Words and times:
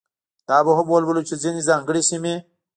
دا 0.49 0.57
به 0.65 0.71
هم 0.77 0.87
ولولو 0.91 1.21
چې 1.27 1.35
ځینې 1.43 1.61
ځانګړې 1.69 2.01
سیمې. 2.09 2.35